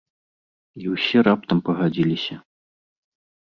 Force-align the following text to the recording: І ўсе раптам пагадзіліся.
І 0.83 0.93
ўсе 0.93 1.17
раптам 1.27 1.61
пагадзіліся. 1.67 2.35